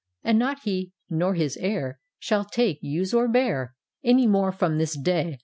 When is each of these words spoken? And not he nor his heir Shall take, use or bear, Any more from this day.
And 0.23 0.39
not 0.39 0.61
he 0.63 0.93
nor 1.11 1.35
his 1.35 1.57
heir 1.61 1.99
Shall 2.17 2.43
take, 2.43 2.79
use 2.81 3.13
or 3.13 3.27
bear, 3.27 3.75
Any 4.03 4.25
more 4.25 4.51
from 4.51 4.79
this 4.79 4.97
day. 4.99 5.37